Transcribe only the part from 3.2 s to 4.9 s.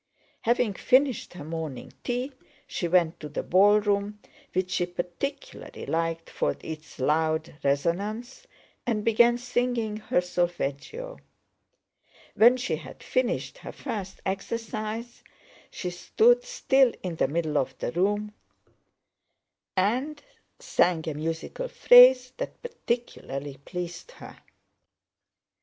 the ballroom, which she